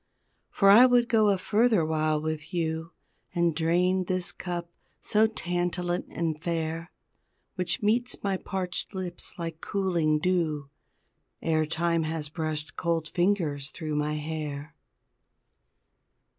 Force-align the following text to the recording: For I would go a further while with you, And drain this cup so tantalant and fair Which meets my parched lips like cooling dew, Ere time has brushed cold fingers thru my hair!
For 0.49 0.71
I 0.71 0.87
would 0.87 1.07
go 1.07 1.29
a 1.29 1.37
further 1.37 1.85
while 1.85 2.19
with 2.19 2.55
you, 2.55 2.89
And 3.35 3.55
drain 3.55 4.05
this 4.05 4.31
cup 4.31 4.71
so 4.99 5.27
tantalant 5.27 6.07
and 6.09 6.41
fair 6.41 6.89
Which 7.53 7.83
meets 7.83 8.23
my 8.23 8.37
parched 8.37 8.95
lips 8.95 9.37
like 9.37 9.61
cooling 9.61 10.17
dew, 10.17 10.71
Ere 11.43 11.67
time 11.67 12.01
has 12.01 12.29
brushed 12.29 12.75
cold 12.75 13.07
fingers 13.09 13.69
thru 13.69 13.93
my 13.93 14.15
hair! 14.15 14.73